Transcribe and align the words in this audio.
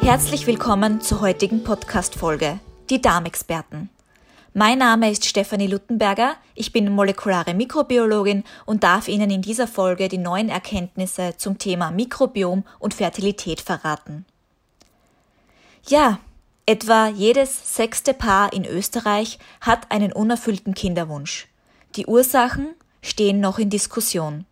Herzlich 0.00 0.46
willkommen 0.46 1.02
zur 1.02 1.20
heutigen 1.20 1.64
Podcast-Folge, 1.64 2.60
die 2.88 3.02
Darmexperten. 3.02 3.90
Mein 4.54 4.78
Name 4.78 5.10
ist 5.10 5.26
Stefanie 5.26 5.66
Luttenberger, 5.66 6.36
ich 6.54 6.72
bin 6.72 6.90
molekulare 6.90 7.52
Mikrobiologin 7.52 8.44
und 8.64 8.84
darf 8.84 9.06
Ihnen 9.06 9.30
in 9.30 9.42
dieser 9.42 9.68
Folge 9.68 10.08
die 10.08 10.16
neuen 10.16 10.48
Erkenntnisse 10.48 11.34
zum 11.36 11.58
Thema 11.58 11.90
Mikrobiom 11.90 12.64
und 12.78 12.94
Fertilität 12.94 13.60
verraten. 13.60 14.24
Ja, 15.86 16.20
etwa 16.64 17.08
jedes 17.08 17.76
sechste 17.76 18.14
Paar 18.14 18.50
in 18.54 18.64
Österreich 18.64 19.38
hat 19.60 19.92
einen 19.92 20.14
unerfüllten 20.14 20.72
Kinderwunsch. 20.72 21.48
Die 21.96 22.06
Ursachen 22.06 22.68
stehen 23.02 23.40
noch 23.40 23.58
in 23.58 23.70
Diskussion. 23.70 24.44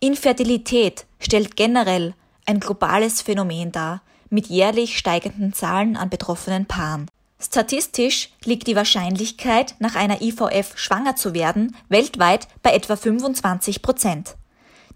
Infertilität 0.00 1.06
stellt 1.18 1.56
generell 1.56 2.14
ein 2.46 2.60
globales 2.60 3.20
Phänomen 3.20 3.72
dar, 3.72 4.02
mit 4.30 4.46
jährlich 4.46 4.98
steigenden 4.98 5.52
Zahlen 5.52 5.96
an 5.96 6.10
betroffenen 6.10 6.66
Paaren. 6.66 7.06
Statistisch 7.40 8.30
liegt 8.44 8.66
die 8.66 8.76
Wahrscheinlichkeit, 8.76 9.76
nach 9.78 9.94
einer 9.94 10.20
IVF 10.22 10.76
schwanger 10.76 11.16
zu 11.16 11.34
werden, 11.34 11.76
weltweit 11.88 12.48
bei 12.62 12.72
etwa 12.72 12.96
25 12.96 13.80
Prozent. 13.80 14.36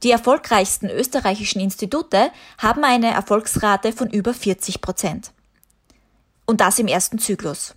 Die 0.02 0.10
erfolgreichsten 0.10 0.90
österreichischen 0.90 1.60
Institute 1.60 2.32
haben 2.58 2.82
eine 2.82 3.12
Erfolgsrate 3.12 3.92
von 3.92 4.10
über 4.10 4.34
40 4.34 4.80
Prozent. 4.80 5.32
Und 6.44 6.60
das 6.60 6.80
im 6.80 6.88
ersten 6.88 7.20
Zyklus. 7.20 7.74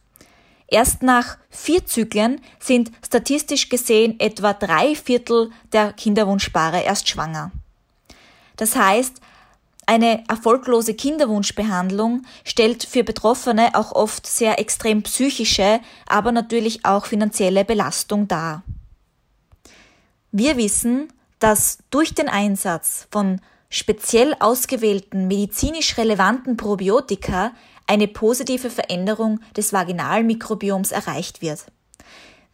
Erst 0.68 1.04
nach 1.04 1.38
vier 1.50 1.86
Zyklen 1.86 2.42
sind 2.60 2.92
statistisch 3.06 3.70
gesehen 3.70 4.20
etwa 4.20 4.54
drei 4.54 4.96
Viertel 4.96 5.52
der 5.72 5.94
Kinderwunschpaare 5.94 6.82
erst 6.82 7.08
schwanger. 7.08 7.52
Das 8.58 8.76
heißt, 8.76 9.22
eine 9.86 10.28
erfolglose 10.28 10.96
Kinderwunschbehandlung 10.96 12.24
stellt 12.44 12.84
für 12.84 13.04
Betroffene 13.04 13.76
auch 13.76 13.92
oft 13.92 14.26
sehr 14.26 14.60
extrem 14.60 15.04
psychische, 15.04 15.80
aber 16.08 16.32
natürlich 16.32 16.86
auch 16.86 17.06
finanzielle 17.06 17.66
Belastung 17.66 18.28
dar. 18.28 18.64
Wir 20.32 20.58
wissen, 20.58 21.14
dass 21.38 21.78
durch 21.92 22.16
den 22.16 22.28
Einsatz 22.28 23.08
von 23.12 23.40
speziell 23.70 24.36
ausgewählten 24.40 25.28
medizinisch 25.28 25.98
relevanten 25.98 26.58
Probiotika 26.58 27.52
eine 27.88 28.08
positive 28.08 28.70
Veränderung 28.70 29.40
des 29.56 29.74
Vaginalmikrobioms 29.74 30.92
erreicht 30.92 31.42
wird. 31.42 31.66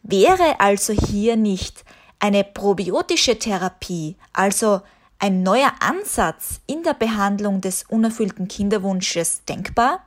Wäre 0.02 0.60
also 0.60 0.92
hier 0.92 1.36
nicht 1.36 1.84
eine 2.18 2.44
probiotische 2.44 3.38
Therapie, 3.38 4.16
also 4.32 4.80
ein 5.18 5.42
neuer 5.42 5.72
Ansatz 5.80 6.60
in 6.66 6.82
der 6.82 6.94
Behandlung 6.94 7.60
des 7.60 7.84
unerfüllten 7.88 8.48
Kinderwunsches 8.48 9.44
denkbar? 9.44 10.04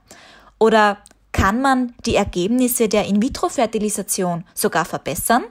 Oder 0.60 0.98
kann 1.32 1.62
man 1.62 1.94
die 2.06 2.16
Ergebnisse 2.16 2.90
der 2.90 3.06
In-vitro-Fertilisation 3.06 4.44
sogar 4.54 4.86
verbessern? 4.86 5.44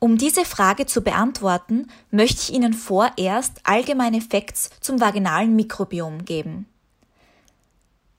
Um 0.00 0.16
diese 0.16 0.44
Frage 0.44 0.86
zu 0.86 1.02
beantworten, 1.02 1.88
möchte 2.10 2.40
ich 2.42 2.52
Ihnen 2.52 2.72
vorerst 2.72 3.60
allgemeine 3.64 4.20
Facts 4.20 4.70
zum 4.80 5.00
vaginalen 5.00 5.56
Mikrobiom 5.56 6.24
geben. 6.24 6.66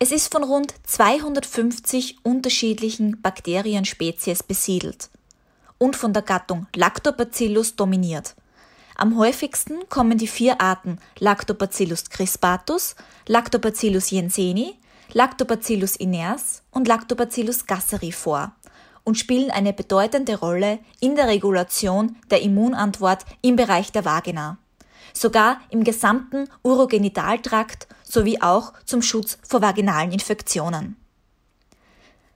Es 0.02 0.11
ist 0.11 0.31
von 0.31 0.44
rund 0.44 0.73
250 0.88 2.19
unterschiedlichen 2.23 3.22
Bakterienspezies 3.22 4.44
besiedelt 4.44 5.09
und 5.78 5.95
von 5.95 6.14
der 6.14 6.22
Gattung 6.23 6.67
Lactobacillus 6.75 7.75
dominiert– 7.75 8.36
am 9.00 9.17
häufigsten 9.17 9.88
kommen 9.88 10.17
die 10.17 10.27
vier 10.27 10.59
Arten 10.59 11.00
Lactobacillus 11.20 12.09
crispatus, 12.09 12.97
Lactobacillus 13.27 14.09
jenseni, 14.09 14.77
Lactobacillus 15.14 15.95
iners 15.95 16.64
und 16.71 16.86
Lactobacillus 16.86 17.66
gasseri 17.66 18.11
vor 18.11 18.52
und 19.05 19.17
spielen 19.17 19.52
eine 19.52 19.71
bedeutende 19.71 20.37
Rolle 20.37 20.80
in 20.99 21.16
der 21.16 21.30
Regulation 21.30 22.17
der 22.30 22.42
Immunantwort 22.42 23.23
im 23.42 23.55
Bereich 23.55 23.93
der 23.93 24.04
Vagina, 24.04 24.58
sogar 25.14 25.61
im 25.70 25.86
gesamten 25.86 26.49
Urogenitaltrakt 26.64 27.87
sowie 28.09 28.42
auch 28.42 28.73
zum 28.86 29.02
Schutz 29.02 29.37
vor 29.47 29.61
vaginalen 29.61 30.11
Infektionen. 30.11 30.97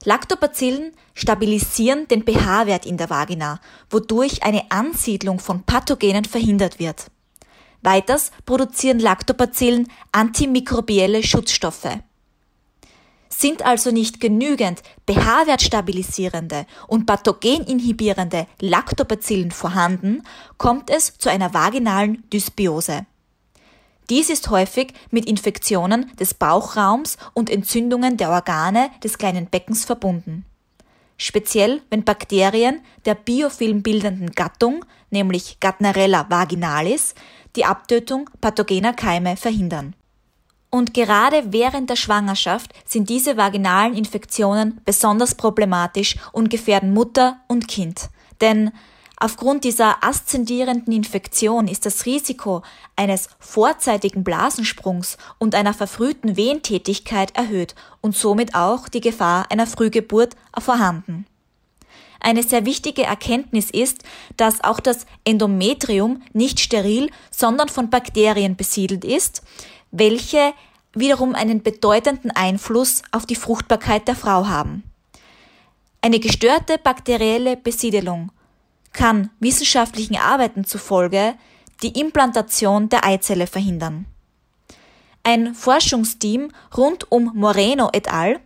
Lactobacillen 0.06 0.92
stabilisieren 1.14 2.08
den 2.08 2.24
pH-Wert 2.24 2.86
in 2.86 2.98
der 2.98 3.10
Vagina, 3.10 3.60
wodurch 3.90 4.44
eine 4.44 4.70
Ansiedlung 4.70 5.40
von 5.40 5.64
Pathogenen 5.64 6.26
verhindert 6.26 6.78
wird. 6.78 7.08
Weiters 7.82 8.32
produzieren 8.46 9.00
Lactobacillen 9.00 9.90
antimikrobielle 10.12 11.24
Schutzstoffe. 11.24 12.00
Sind 13.30 13.66
also 13.66 13.92
nicht 13.92 14.20
genügend 14.20 14.84
pH-Wert 15.10 15.62
stabilisierende 15.62 16.66
und 16.88 17.06
pathogeninhibierende 17.06 18.48
Lactobacillen 18.60 19.52
vorhanden, 19.52 20.24
kommt 20.58 20.90
es 20.90 21.18
zu 21.18 21.30
einer 21.30 21.54
vaginalen 21.54 22.30
Dysbiose. 22.30 23.06
Dies 24.10 24.30
ist 24.30 24.50
häufig 24.50 24.94
mit 25.12 25.26
Infektionen 25.26 26.12
des 26.18 26.34
Bauchraums 26.34 27.18
und 27.34 27.50
Entzündungen 27.50 28.18
der 28.18 28.30
Organe 28.30 28.90
des 29.04 29.18
kleinen 29.18 29.48
Beckens 29.48 29.86
verbunden. 29.86 30.46
Speziell 31.18 31.82
wenn 31.90 32.04
Bakterien 32.04 32.82
der 33.06 33.16
biofilmbildenden 33.16 34.32
Gattung, 34.32 34.84
nämlich 35.10 35.60
Gardnerella 35.60 36.26
vaginalis, 36.30 37.16
die 37.56 37.66
Abtötung 37.66 38.30
pathogener 38.42 38.94
Keime 38.94 39.38
verhindern. 39.38 39.96
Und 40.70 40.96
gerade 40.96 41.54
während 41.54 41.92
der 41.92 41.96
Schwangerschaft 41.96 42.74
sind 42.84 43.08
diese 43.08 43.38
vaginalen 43.38 43.94
Infektionen 43.94 44.82
besonders 44.86 45.36
problematisch 45.36 46.18
und 46.32 46.50
gefährden 46.50 46.94
Mutter 46.94 47.38
und 47.48 47.68
Kind. 47.68 48.10
Denn 48.42 48.72
Aufgrund 49.24 49.64
dieser 49.64 50.04
aszendierenden 50.04 50.94
Infektion 50.94 51.70
ist 51.70 51.86
das 51.86 52.06
Risiko 52.06 52.62
eines 52.98 53.30
vorzeitigen 53.40 54.26
Blasensprungs 54.26 55.18
und 55.38 55.56
einer 55.56 55.74
verfrühten 55.74 56.36
Wehentätigkeit 56.36 57.34
erhöht 57.34 57.74
und 58.02 58.18
somit 58.18 58.54
auch 58.54 58.90
die 58.90 59.00
Gefahr 59.00 59.50
einer 59.50 59.66
Frühgeburt 59.66 60.36
vorhanden. 60.60 61.26
Eine 62.20 62.44
sehr 62.44 62.66
wichtige 62.66 63.04
Erkenntnis 63.04 63.70
ist, 63.70 64.04
dass 64.36 64.62
auch 64.62 64.82
das 64.82 65.06
Endometrium 65.24 66.22
nicht 66.34 66.60
steril, 66.60 67.10
sondern 67.32 67.70
von 67.70 67.90
Bakterien 67.90 68.58
besiedelt 68.58 69.06
ist, 69.06 69.42
welche 69.92 70.52
wiederum 70.92 71.34
einen 71.34 71.64
bedeutenden 71.64 72.32
Einfluss 72.32 73.04
auf 73.14 73.26
die 73.26 73.36
Fruchtbarkeit 73.38 74.06
der 74.06 74.18
Frau 74.18 74.48
haben. 74.48 74.84
Eine 76.02 76.20
gestörte 76.20 76.78
bakterielle 76.78 77.56
Besiedelung 77.56 78.30
kann 78.94 79.30
wissenschaftlichen 79.40 80.18
Arbeiten 80.18 80.66
zufolge 80.66 81.36
die 81.82 82.00
Implantation 82.00 82.90
der 82.90 83.06
Eizelle 83.06 83.48
verhindern. 83.48 84.06
Ein 85.24 85.56
Forschungsteam 85.56 86.52
rund 86.76 87.12
um 87.12 87.32
Moreno 87.34 87.90
et 87.94 88.12
al. 88.12 88.40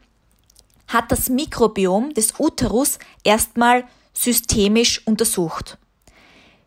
hat 0.88 1.12
das 1.12 1.28
Mikrobiom 1.30 2.14
des 2.14 2.40
Uterus 2.40 2.98
erstmal 3.24 3.84
systemisch 4.14 5.06
untersucht. 5.06 5.78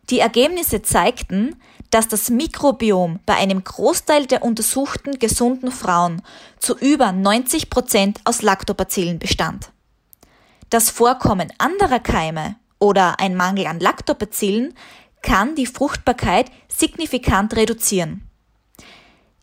Die 0.09 0.19
Ergebnisse 0.19 0.81
zeigten, 0.81 1.55
dass 1.89 2.07
das 2.07 2.29
Mikrobiom 2.29 3.19
bei 3.25 3.35
einem 3.35 3.63
Großteil 3.63 4.25
der 4.25 4.43
untersuchten 4.43 5.19
gesunden 5.19 5.71
Frauen 5.71 6.21
zu 6.59 6.77
über 6.77 7.11
90 7.11 7.69
Prozent 7.69 8.19
aus 8.25 8.41
Lactobacillen 8.41 9.19
bestand. 9.19 9.71
Das 10.69 10.89
Vorkommen 10.89 11.51
anderer 11.57 11.99
Keime 11.99 12.55
oder 12.81 13.19
ein 13.19 13.37
Mangel 13.37 13.67
an 13.67 13.79
Lactobacillen 13.79 14.73
kann 15.21 15.55
die 15.55 15.67
Fruchtbarkeit 15.67 16.51
signifikant 16.67 17.55
reduzieren. 17.55 18.27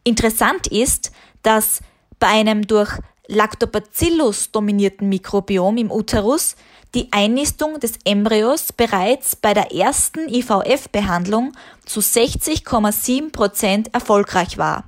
Interessant 0.04 0.66
ist, 0.66 1.12
dass 1.42 1.80
bei 2.18 2.26
einem 2.26 2.66
durch 2.66 2.90
Lactobacillus 3.28 4.50
dominierten 4.50 5.08
Mikrobiom 5.08 5.76
im 5.76 5.90
Uterus 5.90 6.56
die 6.94 7.12
Einnistung 7.12 7.78
des 7.78 7.98
Embryos 8.04 8.72
bereits 8.72 9.36
bei 9.36 9.54
der 9.54 9.72
ersten 9.72 10.28
IVF-Behandlung 10.28 11.52
zu 11.84 12.00
60,7 12.00 13.30
Prozent 13.30 13.94
erfolgreich 13.94 14.58
war. 14.58 14.84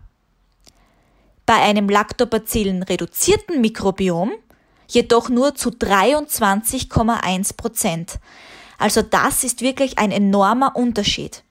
Bei 1.45 1.57
einem 1.57 1.89
Lactobacillen 1.89 2.83
reduzierten 2.83 3.61
Mikrobiom 3.61 4.33
jedoch 4.93 5.29
nur 5.29 5.55
zu 5.55 5.71
23,1 5.71 7.57
Prozent. 7.57 8.19
Also 8.79 9.03
das 9.03 9.45
ist 9.45 9.61
wirklich 9.61 9.99
ein 9.99 10.11
enormer 10.11 10.77
Unterschied. 10.77 11.45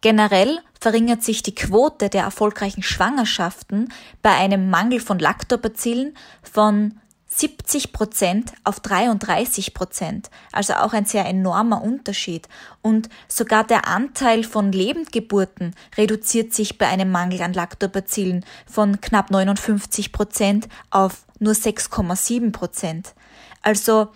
Generell 0.00 0.58
verringert 0.80 1.22
sich 1.22 1.42
die 1.42 1.54
Quote 1.54 2.08
der 2.08 2.24
erfolgreichen 2.24 2.82
Schwangerschaften 2.82 3.92
bei 4.20 4.30
einem 4.30 4.68
Mangel 4.68 4.98
von 4.98 5.18
Lactobacillen 5.18 6.16
von 6.42 6.98
70 7.34 7.92
Prozent 7.92 8.52
auf 8.62 8.80
33 8.80 9.72
Prozent, 9.72 10.30
also 10.52 10.74
auch 10.74 10.92
ein 10.92 11.06
sehr 11.06 11.24
enormer 11.24 11.82
Unterschied. 11.82 12.46
Und 12.82 13.08
sogar 13.26 13.64
der 13.64 13.88
Anteil 13.88 14.44
von 14.44 14.70
Lebendgeburten 14.70 15.74
reduziert 15.96 16.52
sich 16.52 16.76
bei 16.76 16.88
einem 16.88 17.10
Mangel 17.10 17.40
an 17.40 17.54
Lactobacillen 17.54 18.44
von 18.70 19.00
knapp 19.00 19.30
59 19.30 20.12
Prozent 20.12 20.68
auf 20.90 21.24
nur 21.38 21.54
6,7 21.54 22.52
Prozent. 22.52 23.14
Also 23.62 24.08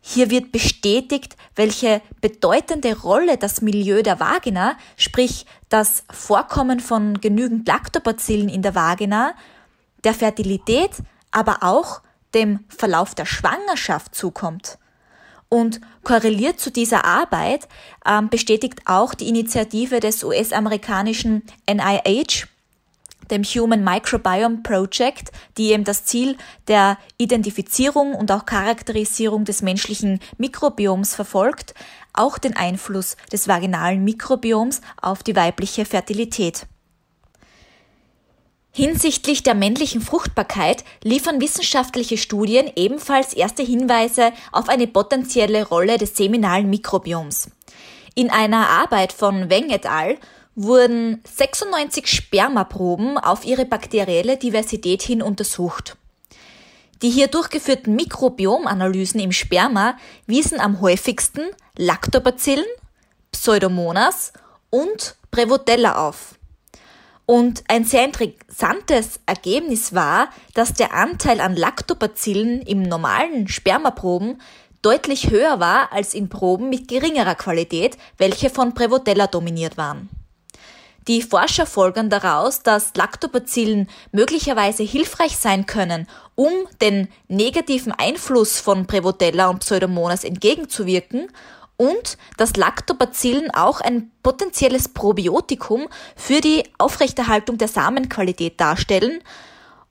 hier 0.00 0.30
wird 0.30 0.50
bestätigt, 0.50 1.36
welche 1.54 2.02
bedeutende 2.20 3.00
Rolle 3.00 3.36
das 3.36 3.62
Milieu 3.62 4.02
der 4.02 4.18
Vagina, 4.18 4.76
sprich 4.96 5.46
das 5.68 6.04
Vorkommen 6.10 6.80
von 6.80 7.20
genügend 7.20 7.66
Lactobacillen 7.68 8.48
in 8.48 8.62
der 8.62 8.74
Vagina, 8.74 9.34
der 10.02 10.14
Fertilität, 10.14 10.90
aber 11.30 11.58
auch 11.62 12.00
dem 12.34 12.60
Verlauf 12.68 13.14
der 13.14 13.26
Schwangerschaft 13.26 14.14
zukommt. 14.14 14.78
Und 15.48 15.80
korreliert 16.02 16.58
zu 16.58 16.70
dieser 16.70 17.04
Arbeit 17.04 17.68
ähm, 18.04 18.28
bestätigt 18.28 18.80
auch 18.84 19.14
die 19.14 19.28
Initiative 19.28 20.00
des 20.00 20.24
US-amerikanischen 20.24 21.44
NIH, 21.68 22.46
dem 23.30 23.42
Human 23.42 23.82
Microbiome 23.82 24.58
Project, 24.62 25.30
die 25.56 25.72
eben 25.72 25.84
das 25.84 26.04
Ziel 26.04 26.36
der 26.68 26.98
Identifizierung 27.16 28.14
und 28.14 28.30
auch 28.32 28.46
Charakterisierung 28.46 29.44
des 29.44 29.62
menschlichen 29.62 30.20
Mikrobioms 30.38 31.14
verfolgt, 31.14 31.74
auch 32.12 32.38
den 32.38 32.56
Einfluss 32.56 33.16
des 33.32 33.48
vaginalen 33.48 34.04
Mikrobioms 34.04 34.80
auf 35.00 35.22
die 35.22 35.36
weibliche 35.36 35.84
Fertilität. 35.84 36.66
Hinsichtlich 38.76 39.42
der 39.42 39.54
männlichen 39.54 40.02
Fruchtbarkeit 40.02 40.84
liefern 41.02 41.40
wissenschaftliche 41.40 42.18
Studien 42.18 42.70
ebenfalls 42.76 43.32
erste 43.32 43.62
Hinweise 43.62 44.34
auf 44.52 44.68
eine 44.68 44.86
potenzielle 44.86 45.66
Rolle 45.66 45.96
des 45.96 46.14
seminalen 46.14 46.68
Mikrobioms. 46.68 47.48
In 48.14 48.28
einer 48.28 48.68
Arbeit 48.68 49.14
von 49.14 49.48
Weng 49.48 49.70
et 49.70 49.86
al. 49.86 50.18
wurden 50.56 51.22
96 51.24 52.06
Spermaproben 52.06 53.16
auf 53.16 53.46
ihre 53.46 53.64
bakterielle 53.64 54.36
Diversität 54.36 55.00
hin 55.00 55.22
untersucht. 55.22 55.96
Die 57.00 57.08
hier 57.08 57.28
durchgeführten 57.28 57.96
Mikrobiomanalysen 57.96 59.20
im 59.20 59.32
Sperma 59.32 59.96
wiesen 60.26 60.60
am 60.60 60.82
häufigsten 60.82 61.44
Lactobacillen, 61.78 62.66
Pseudomonas 63.32 64.34
und 64.68 65.16
Prevotella 65.30 66.06
auf. 66.06 66.34
Und 67.26 67.64
ein 67.66 67.84
sehr 67.84 68.04
interessantes 68.04 69.18
Ergebnis 69.26 69.92
war, 69.92 70.28
dass 70.54 70.74
der 70.74 70.94
Anteil 70.94 71.40
an 71.40 71.56
Lactobacillen 71.56 72.62
im 72.62 72.82
normalen 72.82 73.48
Spermaproben 73.48 74.40
deutlich 74.80 75.30
höher 75.30 75.58
war 75.58 75.92
als 75.92 76.14
in 76.14 76.28
Proben 76.28 76.70
mit 76.70 76.86
geringerer 76.86 77.34
Qualität, 77.34 77.98
welche 78.16 78.48
von 78.48 78.74
Prevotella 78.74 79.26
dominiert 79.26 79.76
waren. 79.76 80.08
Die 81.08 81.22
Forscher 81.22 81.66
folgern 81.66 82.10
daraus, 82.10 82.62
dass 82.62 82.94
Lactobacillen 82.94 83.88
möglicherweise 84.12 84.82
hilfreich 84.82 85.36
sein 85.36 85.66
können, 85.66 86.08
um 86.34 86.50
den 86.80 87.08
negativen 87.28 87.92
Einfluss 87.92 88.60
von 88.60 88.86
Prevotella 88.86 89.48
und 89.48 89.60
Pseudomonas 89.60 90.24
entgegenzuwirken 90.24 91.28
und 91.76 92.16
dass 92.36 92.56
Lactobacillen 92.56 93.50
auch 93.52 93.80
ein 93.80 94.10
potenzielles 94.22 94.88
Probiotikum 94.88 95.88
für 96.14 96.40
die 96.40 96.64
Aufrechterhaltung 96.78 97.58
der 97.58 97.68
Samenqualität 97.68 98.60
darstellen 98.60 99.22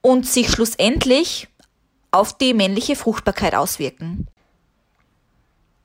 und 0.01 0.27
sich 0.27 0.49
schlussendlich 0.49 1.47
auf 2.11 2.37
die 2.37 2.53
männliche 2.53 2.95
Fruchtbarkeit 2.95 3.55
auswirken. 3.55 4.27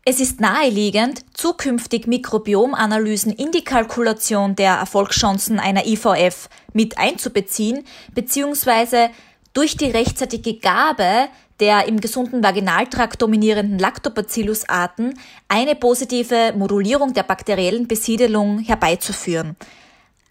Es 0.05 0.19
ist 0.19 0.41
naheliegend, 0.41 1.25
zukünftig 1.35 2.07
Mikrobiomanalysen 2.07 3.33
in 3.33 3.53
die 3.53 3.65
Kalkulation 3.65 4.57
der 4.57 4.75
Erfolgschancen 4.75 5.61
einer 5.61 5.87
IVF 5.87 6.49
mit 6.73 6.97
einzubeziehen, 6.97 7.85
beziehungsweise 8.15 9.11
durch 9.53 9.77
die 9.77 9.91
rechtzeitige 9.91 10.59
Gabe 10.59 11.29
der 11.61 11.87
im 11.87 12.01
gesunden 12.01 12.43
Vaginaltrakt 12.43 13.21
dominierenden 13.23 13.79
Lactobacillus-Arten 13.79 15.15
eine 15.49 15.75
positive 15.77 16.55
Modulierung 16.57 17.13
der 17.13 17.23
bakteriellen 17.23 17.87
Besiedelung 17.87 18.61
herbeizuführen. 18.61 19.57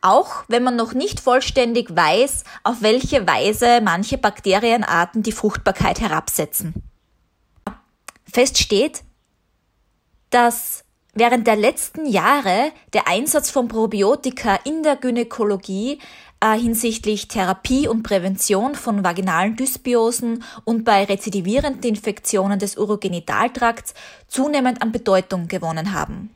Auch 0.01 0.43
wenn 0.47 0.63
man 0.63 0.75
noch 0.75 0.93
nicht 0.93 1.19
vollständig 1.19 1.95
weiß, 1.95 2.43
auf 2.63 2.81
welche 2.81 3.27
Weise 3.27 3.81
manche 3.81 4.17
Bakterienarten 4.17 5.23
die 5.23 5.33
Fruchtbarkeit 5.33 5.99
herabsetzen. 5.99 6.73
Fest 8.31 8.57
steht, 8.57 9.03
dass 10.29 10.83
während 11.13 11.47
der 11.47 11.55
letzten 11.55 12.05
Jahre 12.05 12.71
der 12.93 13.07
Einsatz 13.07 13.49
von 13.49 13.67
Probiotika 13.67 14.55
in 14.63 14.83
der 14.83 14.95
Gynäkologie 14.95 15.99
äh, 16.41 16.57
hinsichtlich 16.57 17.27
Therapie 17.27 17.87
und 17.87 18.03
Prävention 18.03 18.75
von 18.75 19.03
vaginalen 19.03 19.55
Dysbiosen 19.55 20.43
und 20.63 20.83
bei 20.83 21.03
rezidivierenden 21.03 21.83
Infektionen 21.83 22.59
des 22.59 22.77
Urogenitaltrakts 22.77 23.93
zunehmend 24.27 24.81
an 24.81 24.91
Bedeutung 24.91 25.47
gewonnen 25.47 25.93
haben. 25.93 26.29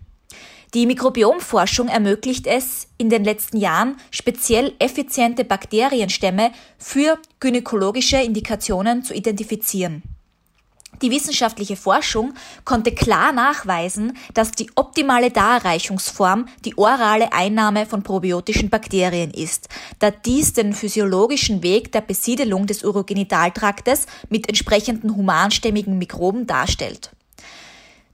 Die 0.73 0.88
Mikrobiomforschung 0.88 1.88
ermöglicht 1.88 2.47
es, 2.47 2.88
in 2.97 3.09
den 3.09 3.23
letzten 3.23 3.57
Jahren 3.57 3.97
speziell 4.09 4.73
effiziente 4.79 5.45
Bakterienstämme 5.45 6.51
für 6.79 7.19
gynäkologische 7.39 8.17
Indikationen 8.17 9.03
zu 9.03 9.13
identifizieren. 9.13 10.01
Die 11.01 11.12
wissenschaftliche 11.12 11.75
Forschung 11.75 12.34
konnte 12.63 12.94
klar 12.94 13.34
nachweisen, 13.34 14.18
dass 14.34 14.51
die 14.51 14.69
optimale 14.75 15.31
Darreichungsform 15.31 16.48
die 16.63 16.78
orale 16.78 17.34
Einnahme 17.34 17.86
von 17.86 18.04
probiotischen 18.04 18.69
Bakterien 18.69 19.31
ist, 19.31 19.69
da 20.00 20.12
dies 20.12 20.54
den 20.54 20.74
physiologischen 20.74 21.63
Weg 21.63 21.92
der 21.92 22.01
Besiedelung 22.01 22.68
des 22.68 22.84
Urogenitaltraktes 22.84 24.06
mit 24.30 24.48
entsprechenden 24.48 25.16
humanstämmigen 25.16 25.98
Mikroben 25.98 26.48
darstellt. 26.48 27.12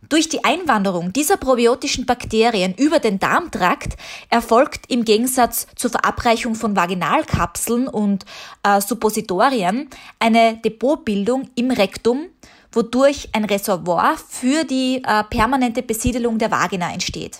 Durch 0.10 0.28
die 0.28 0.44
Einwanderung 0.44 1.14
dieser 1.14 1.38
probiotischen 1.38 2.08
Bakterien 2.08 2.74
über 2.74 2.98
den 2.98 3.20
Darmtrakt 3.20 3.96
erfolgt 4.30 4.86
im 4.88 5.06
Gegensatz 5.06 5.68
zur 5.76 5.92
Verabreichung 5.92 6.56
von 6.56 6.76
Vaginalkapseln 6.76 7.88
und 7.88 8.26
äh, 8.64 8.82
Suppositorien 8.82 9.88
eine 10.18 10.58
Depotbildung 10.58 11.50
im 11.54 11.70
Rektum, 11.70 12.26
wodurch 12.72 13.30
ein 13.34 13.46
Reservoir 13.46 14.18
für 14.18 14.64
die 14.64 15.02
äh, 15.06 15.24
permanente 15.24 15.82
Besiedelung 15.84 16.38
der 16.38 16.52
Vagina 16.52 16.92
entsteht. 16.92 17.40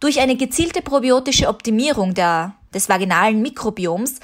Durch 0.00 0.20
eine 0.20 0.36
gezielte 0.36 0.82
probiotische 0.82 1.48
Optimierung 1.48 2.14
der, 2.14 2.54
des 2.74 2.88
vaginalen 2.88 3.40
Mikrobioms 3.40 4.16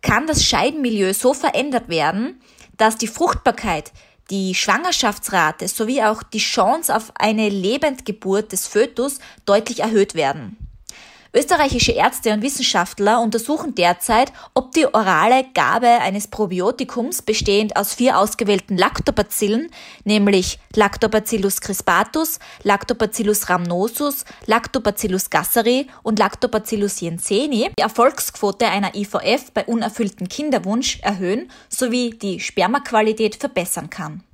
kann 0.00 0.26
das 0.26 0.44
Scheidenmilieu 0.44 1.12
so 1.12 1.34
verändert 1.34 1.88
werden, 1.88 2.40
dass 2.76 2.96
die 2.96 3.08
Fruchtbarkeit, 3.08 3.92
die 4.30 4.54
Schwangerschaftsrate 4.54 5.66
sowie 5.68 6.02
auch 6.02 6.22
die 6.22 6.38
Chance 6.38 6.94
auf 6.94 7.12
eine 7.18 7.48
Lebendgeburt 7.48 8.52
des 8.52 8.66
Fötus 8.66 9.18
deutlich 9.44 9.80
erhöht 9.80 10.14
werden. 10.14 10.67
Österreichische 11.38 11.92
Ärzte 11.92 12.32
und 12.32 12.42
Wissenschaftler 12.42 13.20
untersuchen 13.20 13.72
derzeit, 13.76 14.32
ob 14.54 14.72
die 14.72 14.92
orale 14.92 15.44
Gabe 15.54 15.86
eines 15.86 16.26
Probiotikums 16.26 17.22
bestehend 17.22 17.76
aus 17.76 17.94
vier 17.94 18.18
ausgewählten 18.18 18.76
Lactobacillen, 18.76 19.70
nämlich 20.02 20.58
Lactobacillus 20.74 21.60
crispatus, 21.60 22.40
Lactobacillus 22.64 23.48
rhamnosus, 23.48 24.24
Lactobacillus 24.46 25.30
gasseri 25.30 25.86
und 26.02 26.18
Lactobacillus 26.18 26.98
jenseni, 26.98 27.70
die 27.78 27.82
Erfolgsquote 27.82 28.66
einer 28.66 28.96
IVF 28.96 29.52
bei 29.54 29.64
unerfülltem 29.64 30.28
Kinderwunsch 30.28 30.98
erhöhen 31.02 31.52
sowie 31.68 32.10
die 32.10 32.40
Spermaqualität 32.40 33.36
verbessern 33.36 33.90
kann. 33.90 34.24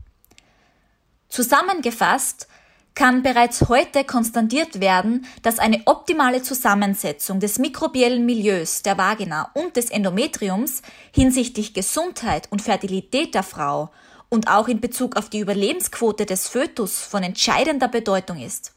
Zusammengefasst 1.29 2.49
kann 2.95 3.23
bereits 3.23 3.69
heute 3.69 4.05
konstatiert 4.05 4.81
werden, 4.81 5.27
dass 5.43 5.59
eine 5.59 5.83
optimale 5.87 6.43
Zusammensetzung 6.43 7.41
des 7.41 7.59
mikrobiellen 7.59 8.25
Milieus 8.25 8.83
der 8.83 8.97
Vagina 8.97 9.51
und 9.55 9.77
des 9.77 9.91
Endometriums 9.91 10.83
hinsichtlich 11.13 11.75
Gesundheit 11.75 12.47
und 12.51 12.63
Fertilität 12.63 13.35
der 13.35 13.43
Frau 13.43 13.91
und 14.29 14.49
auch 14.49 14.69
in 14.69 14.81
Bezug 14.81 15.17
auf 15.17 15.29
die 15.29 15.41
Überlebensquote 15.41 16.25
des 16.25 16.49
Fötus 16.49 17.01
von 17.01 17.23
entscheidender 17.23 17.89
Bedeutung 17.89 18.41
ist. 18.41 18.73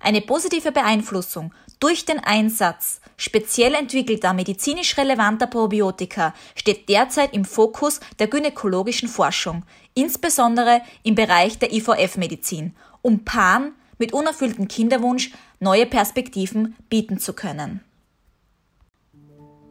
Eine 0.00 0.20
positive 0.20 0.72
Beeinflussung 0.72 1.52
durch 1.80 2.04
den 2.04 2.18
Einsatz 2.18 3.00
speziell 3.16 3.74
entwickelter 3.74 4.34
medizinisch 4.34 4.96
relevanter 4.96 5.46
Probiotika 5.46 6.34
steht 6.54 6.88
derzeit 6.88 7.34
im 7.34 7.44
Fokus 7.44 8.00
der 8.18 8.28
gynäkologischen 8.28 9.08
Forschung, 9.08 9.64
insbesondere 9.94 10.82
im 11.02 11.14
Bereich 11.14 11.58
der 11.58 11.72
IVF-Medizin 11.72 12.76
um 13.06 13.24
Paaren 13.24 13.72
mit 13.98 14.12
unerfülltem 14.12 14.68
Kinderwunsch 14.68 15.32
neue 15.60 15.86
Perspektiven 15.86 16.74
bieten 16.90 17.18
zu 17.18 17.32
können. 17.32 17.80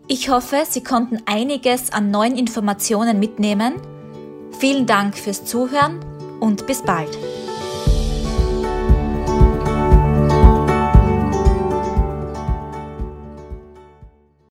Ich 0.08 0.30
hoffe, 0.30 0.64
Sie 0.68 0.84
konnten 0.84 1.20
einiges 1.26 1.92
an 1.92 2.12
neuen 2.12 2.38
Informationen 2.38 3.20
mitnehmen 3.20 3.74
Vielen 4.60 4.86
Dank 4.86 5.18
fürs 5.18 5.44
Zuhören 5.44 6.00
und 6.40 6.66
bis 6.66 6.82
bald. 6.82 7.10